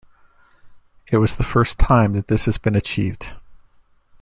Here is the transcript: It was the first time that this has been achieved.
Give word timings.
It 1.11 1.17
was 1.17 1.35
the 1.35 1.43
first 1.43 1.77
time 1.77 2.13
that 2.13 2.27
this 2.27 2.45
has 2.45 2.57
been 2.57 2.73
achieved. 2.73 3.35